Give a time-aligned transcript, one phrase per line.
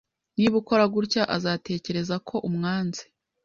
[0.35, 3.03] Niba ukora gutya, azatekereza ko umwanze.